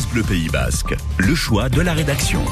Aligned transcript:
France 0.00 0.12
Bleu 0.12 0.22
Pays 0.22 0.48
Basque, 0.48 0.96
le 1.18 1.34
choix 1.34 1.68
de 1.68 1.82
la 1.82 1.92
rédaction. 1.92 2.42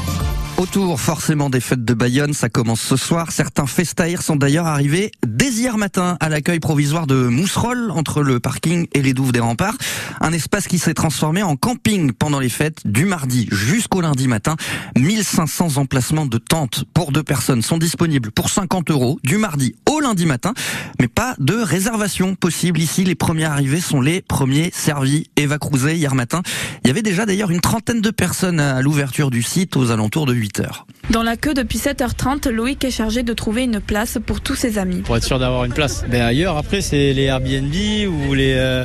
Autour 0.58 1.00
forcément 1.00 1.48
des 1.48 1.60
fêtes 1.60 1.84
de 1.84 1.94
Bayonne, 1.94 2.34
ça 2.34 2.48
commence 2.48 2.80
ce 2.80 2.96
soir. 2.96 3.30
Certains 3.30 3.66
festaires 3.66 4.22
sont 4.22 4.36
d'ailleurs 4.36 4.66
arrivés 4.66 5.12
dès 5.26 5.50
hier 5.50 5.78
matin 5.78 6.18
à 6.20 6.28
l'accueil 6.28 6.58
provisoire 6.58 7.06
de 7.06 7.14
Mousserolles 7.14 7.90
entre 7.90 8.22
le 8.22 8.40
parking 8.40 8.86
et 8.92 9.00
les 9.00 9.14
douves 9.14 9.32
des 9.32 9.40
remparts. 9.40 9.76
Un 10.20 10.32
espace 10.32 10.66
qui 10.66 10.78
s'est 10.78 10.94
transformé 10.94 11.42
en 11.42 11.56
camping 11.56 12.12
pendant 12.12 12.40
les 12.40 12.48
fêtes 12.48 12.86
du 12.86 13.06
mardi 13.06 13.48
jusqu'au 13.50 14.00
lundi 14.00 14.28
matin. 14.28 14.56
1500 14.98 15.76
emplacements 15.76 16.26
de 16.26 16.38
tentes 16.38 16.84
pour 16.92 17.12
deux 17.12 17.22
personnes 17.22 17.62
sont 17.62 17.78
disponibles 17.78 18.30
pour 18.32 18.50
50 18.50 18.90
euros 18.90 19.20
du 19.22 19.38
mardi 19.38 19.74
au 19.98 20.00
lundi 20.00 20.26
matin, 20.26 20.54
mais 21.00 21.08
pas 21.08 21.34
de 21.38 21.54
réservation 21.54 22.34
possible 22.34 22.80
ici. 22.80 23.04
Les 23.04 23.14
premiers 23.14 23.44
arrivés 23.44 23.80
sont 23.80 24.00
les 24.00 24.22
premiers 24.22 24.70
servis. 24.72 25.26
Eva 25.36 25.58
Crouzet 25.58 25.96
hier 25.96 26.14
matin. 26.14 26.42
Il 26.84 26.88
y 26.88 26.90
avait 26.90 27.02
déjà 27.02 27.26
d'ailleurs 27.26 27.50
une 27.50 27.60
trentaine 27.60 28.00
de 28.00 28.10
personnes 28.10 28.60
à 28.60 28.80
l'ouverture 28.80 29.30
du 29.30 29.42
site 29.42 29.76
aux 29.76 29.90
alentours 29.90 30.26
de 30.26 30.34
8 30.34 30.62
dans 31.10 31.22
la 31.22 31.36
queue 31.36 31.54
depuis 31.54 31.78
7h30, 31.78 32.50
Loïc 32.50 32.84
est 32.84 32.90
chargé 32.90 33.22
de 33.22 33.32
trouver 33.32 33.64
une 33.64 33.80
place 33.80 34.18
pour 34.24 34.42
tous 34.42 34.54
ses 34.54 34.76
amis. 34.76 35.00
Pour 35.02 35.16
être 35.16 35.24
sûr 35.24 35.38
d'avoir 35.38 35.64
une 35.64 35.72
place. 35.72 36.04
Mais 36.10 36.20
ailleurs, 36.20 36.58
après, 36.58 36.82
c'est 36.82 37.14
les 37.14 37.24
Airbnb 37.24 37.72
ou 37.72 38.34
les, 38.34 38.52
euh, 38.54 38.84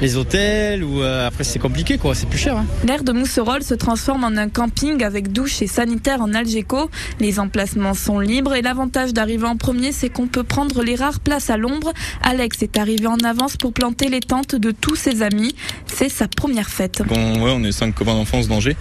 les 0.00 0.16
hôtels, 0.16 0.84
ou 0.84 1.02
euh, 1.02 1.26
après, 1.26 1.44
c'est 1.44 1.58
compliqué, 1.58 1.98
quoi. 1.98 2.14
C'est 2.14 2.28
plus 2.28 2.38
cher. 2.38 2.56
Hein. 2.56 2.66
L'air 2.86 3.04
de 3.04 3.12
Mousserolles 3.12 3.62
se 3.62 3.74
transforme 3.74 4.24
en 4.24 4.36
un 4.36 4.48
camping 4.48 5.02
avec 5.02 5.32
douche 5.32 5.62
et 5.62 5.66
sanitaire 5.66 6.20
en 6.20 6.34
Algeco. 6.34 6.90
Les 7.20 7.38
emplacements 7.38 7.94
sont 7.94 8.18
libres 8.18 8.54
et 8.54 8.62
l'avantage 8.62 9.12
d'arriver 9.12 9.46
en 9.46 9.56
premier, 9.56 9.92
c'est 9.92 10.08
qu'on 10.08 10.26
peut 10.26 10.44
prendre 10.44 10.82
les 10.82 10.94
rares 10.94 11.20
places 11.20 11.50
à 11.50 11.56
l'ombre. 11.56 11.92
Alex 12.22 12.62
est 12.62 12.78
arrivé 12.78 13.06
en 13.06 13.18
avance 13.18 13.56
pour 13.56 13.72
planter 13.72 14.08
les 14.08 14.20
tentes 14.20 14.54
de 14.54 14.70
tous 14.70 14.96
ses 14.96 15.22
amis. 15.22 15.54
C'est 15.86 16.08
sa 16.08 16.28
première 16.28 16.68
fête. 16.68 17.02
Bon, 17.06 17.40
ouais, 17.42 17.52
on 17.54 17.62
est 17.64 17.72
cinq 17.72 17.94
copains 17.94 18.14
d'enfance 18.14 18.48
d'Angers. 18.48 18.76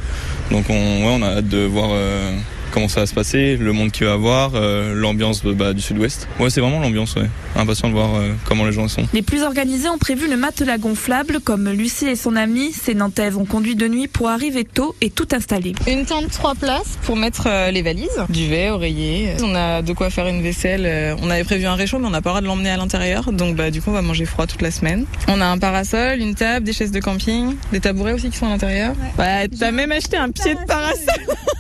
Donc 0.51 0.65
on, 0.69 0.73
ouais, 0.73 1.17
on 1.19 1.21
a 1.21 1.37
hâte 1.37 1.47
de 1.47 1.65
voir 1.65 1.89
euh, 1.91 2.35
comment 2.75 2.89
ça 2.89 2.99
va 2.99 3.05
se 3.05 3.13
passer, 3.13 3.55
le 3.55 3.71
monde 3.71 3.91
qu'il 3.91 4.05
va 4.05 4.11
avoir, 4.11 4.51
euh, 4.55 4.93
l'ambiance 4.93 5.45
bah, 5.45 5.71
du 5.71 5.81
sud-ouest. 5.81 6.27
Ouais, 6.41 6.49
c'est 6.49 6.59
vraiment 6.59 6.81
l'ambiance, 6.81 7.15
ouais. 7.15 7.29
Impatient 7.55 7.87
de 7.87 7.93
voir 7.93 8.15
euh, 8.15 8.33
comment 8.43 8.65
les 8.65 8.73
gens 8.73 8.89
sont. 8.89 9.07
Les 9.13 9.21
plus 9.21 9.43
organisés 9.43 9.87
ont 9.87 9.97
prévu 9.97 10.29
le 10.29 10.35
matelas 10.35 10.77
gonflable, 10.77 11.39
comme 11.39 11.69
Lucie 11.69 12.07
et 12.07 12.17
son 12.17 12.35
amie. 12.35 12.73
Ces 12.73 12.93
Nantaises 12.93 13.37
ont 13.37 13.45
conduit 13.45 13.77
de 13.77 13.87
nuit 13.87 14.09
pour 14.09 14.27
arriver 14.27 14.65
tôt 14.65 14.93
et 14.99 15.09
tout 15.09 15.27
installer. 15.31 15.73
Une 15.87 16.05
tente 16.05 16.29
trois 16.31 16.53
places 16.53 16.99
pour 17.03 17.15
mettre 17.15 17.47
les 17.71 17.81
valises, 17.81 18.25
duvet, 18.27 18.69
oreiller. 18.69 19.35
On 19.41 19.55
a 19.55 19.81
de 19.81 19.93
quoi 19.93 20.09
faire 20.09 20.27
une 20.27 20.41
vaisselle. 20.41 21.15
On 21.21 21.29
avait 21.29 21.45
prévu 21.45 21.65
un 21.67 21.75
réchaud, 21.75 21.97
mais 21.97 22.07
on 22.07 22.09
n'a 22.09 22.21
pas 22.21 22.31
le 22.31 22.33
droit 22.33 22.41
de 22.41 22.47
l'emmener 22.47 22.71
à 22.71 22.77
l'intérieur. 22.77 23.31
Donc 23.31 23.55
bah, 23.55 23.71
du 23.71 23.81
coup, 23.81 23.91
on 23.91 23.93
va 23.93 24.01
manger 24.01 24.25
froid 24.25 24.47
toute 24.47 24.61
la 24.61 24.71
semaine. 24.71 25.05
On 25.29 25.39
a 25.39 25.45
un 25.45 25.57
parasol, 25.57 26.19
une 26.19 26.35
table, 26.35 26.65
des 26.65 26.73
chaises 26.73 26.91
de 26.91 26.99
camping, 26.99 27.55
des 27.71 27.79
tabourets 27.79 28.11
aussi 28.11 28.29
qui 28.29 28.37
sont 28.37 28.47
à 28.47 28.49
l'intérieur. 28.49 28.95
Ouais. 29.17 29.47
Bah, 29.47 29.57
t'as 29.57 29.71
même 29.71 29.93
acheté 29.93 30.17
un 30.17 30.29
pied 30.29 30.55
de 30.55 30.65
parasol. 30.67 31.35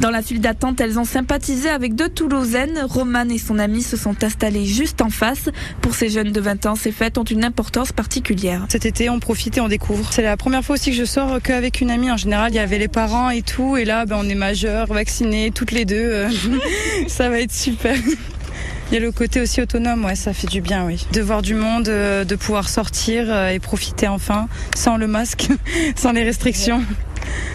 Dans 0.00 0.10
la 0.10 0.22
file 0.22 0.40
d'attente, 0.40 0.80
elles 0.80 0.98
ont 0.98 1.04
sympathisé 1.04 1.68
avec 1.68 1.94
deux 1.94 2.08
Toulousaines. 2.08 2.86
Romane 2.88 3.30
et 3.30 3.36
son 3.36 3.58
amie 3.58 3.82
se 3.82 3.98
sont 3.98 4.24
installées 4.24 4.64
juste 4.64 5.02
en 5.02 5.10
face. 5.10 5.50
Pour 5.82 5.94
ces 5.94 6.08
jeunes 6.08 6.32
de 6.32 6.40
20 6.40 6.64
ans, 6.64 6.74
ces 6.74 6.90
fêtes 6.90 7.18
ont 7.18 7.24
une 7.24 7.44
importance 7.44 7.92
particulière. 7.92 8.64
Cet 8.70 8.86
été, 8.86 9.10
on 9.10 9.20
profite 9.20 9.58
et 9.58 9.60
on 9.60 9.68
découvre. 9.68 10.10
C'est 10.10 10.22
la 10.22 10.38
première 10.38 10.64
fois 10.64 10.76
aussi 10.76 10.90
que 10.90 10.96
je 10.96 11.04
sors 11.04 11.42
qu'avec 11.42 11.82
une 11.82 11.90
amie. 11.90 12.10
En 12.10 12.16
général, 12.16 12.50
il 12.50 12.54
y 12.54 12.60
avait 12.60 12.78
les 12.78 12.88
parents 12.88 13.28
et 13.28 13.42
tout. 13.42 13.76
Et 13.76 13.84
là, 13.84 14.06
ben, 14.06 14.16
on 14.18 14.26
est 14.26 14.34
majeurs, 14.34 14.86
vaccinés, 14.86 15.50
toutes 15.54 15.72
les 15.72 15.84
deux. 15.84 16.28
ça 17.06 17.28
va 17.28 17.38
être 17.40 17.52
super. 17.52 17.94
Il 18.90 18.94
y 18.94 18.96
a 18.96 19.00
le 19.00 19.12
côté 19.12 19.40
aussi 19.40 19.60
autonome, 19.60 20.04
ouais, 20.04 20.16
ça 20.16 20.32
fait 20.32 20.48
du 20.48 20.60
bien, 20.60 20.84
oui. 20.84 21.06
De 21.12 21.20
voir 21.20 21.42
du 21.42 21.54
monde, 21.54 21.88
euh, 21.88 22.24
de 22.24 22.34
pouvoir 22.34 22.68
sortir 22.68 23.26
euh, 23.28 23.50
et 23.50 23.60
profiter 23.60 24.08
enfin, 24.08 24.48
sans 24.74 24.96
le 24.96 25.06
masque, 25.06 25.46
sans 25.94 26.10
les 26.10 26.24
restrictions. 26.24 26.82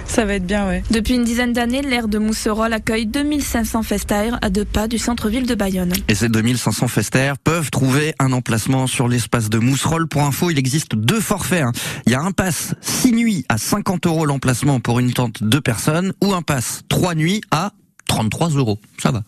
Ça 0.07 0.25
va 0.25 0.35
être 0.35 0.45
bien, 0.45 0.67
ouais. 0.67 0.83
Depuis 0.91 1.15
une 1.15 1.23
dizaine 1.23 1.53
d'années, 1.53 1.81
l'aire 1.81 2.07
de 2.07 2.17
Mousserolles 2.17 2.73
accueille 2.73 3.05
2500 3.05 3.83
festaires 3.83 4.37
à 4.41 4.49
deux 4.49 4.65
pas 4.65 4.87
du 4.87 4.97
centre-ville 4.97 5.45
de 5.45 5.55
Bayonne. 5.55 5.93
Et 6.07 6.15
ces 6.15 6.29
2500 6.29 6.88
festaires 6.88 7.38
peuvent 7.38 7.69
trouver 7.71 8.13
un 8.19 8.31
emplacement 8.31 8.88
sur 8.88 9.07
l'espace 9.07 9.49
de 9.49 9.57
Mousserolles. 9.57 10.07
Pour 10.07 10.23
info, 10.23 10.49
il 10.51 10.59
existe 10.59 10.95
deux 10.95 11.19
forfaits. 11.19 11.63
Hein. 11.63 11.71
Il 12.05 12.11
y 12.11 12.15
a 12.15 12.21
un 12.21 12.31
pass 12.31 12.75
6 12.81 13.11
nuits 13.13 13.45
à 13.49 13.57
50 13.57 14.05
euros 14.07 14.25
l'emplacement 14.25 14.79
pour 14.79 14.99
une 14.99 15.13
tente 15.13 15.44
de 15.44 15.59
personnes 15.59 16.13
ou 16.21 16.33
un 16.33 16.41
pass 16.41 16.83
3 16.89 17.15
nuits 17.15 17.41
à 17.51 17.71
33 18.07 18.49
euros. 18.51 18.79
Ça 19.01 19.11
va. 19.11 19.23